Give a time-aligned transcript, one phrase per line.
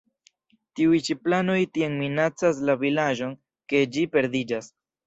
[0.79, 3.39] Tiuj ĉi planoj tiom minacas la vilaĝon,
[3.73, 4.79] ke ĝi perdiĝas.